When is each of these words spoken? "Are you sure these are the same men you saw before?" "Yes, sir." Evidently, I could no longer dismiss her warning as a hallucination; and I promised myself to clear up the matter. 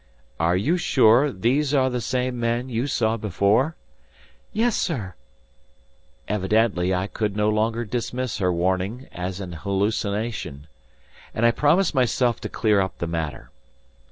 "Are 0.39 0.57
you 0.57 0.77
sure 0.77 1.31
these 1.31 1.75
are 1.75 1.87
the 1.91 2.01
same 2.01 2.39
men 2.39 2.69
you 2.69 2.87
saw 2.87 3.17
before?" 3.17 3.75
"Yes, 4.51 4.75
sir." 4.75 5.13
Evidently, 6.27 6.91
I 6.91 7.05
could 7.05 7.37
no 7.37 7.49
longer 7.51 7.85
dismiss 7.85 8.39
her 8.39 8.51
warning 8.51 9.07
as 9.11 9.39
a 9.39 9.45
hallucination; 9.45 10.65
and 11.35 11.45
I 11.45 11.51
promised 11.51 11.93
myself 11.93 12.41
to 12.41 12.49
clear 12.49 12.79
up 12.81 12.97
the 12.97 13.05
matter. 13.05 13.51